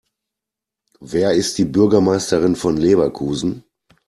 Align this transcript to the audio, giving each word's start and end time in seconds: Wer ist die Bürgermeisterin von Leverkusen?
Wer 1.01 1.33
ist 1.33 1.59
die 1.59 1.63
Bürgermeisterin 1.65 2.55
von 2.55 2.75
Leverkusen? 2.75 3.63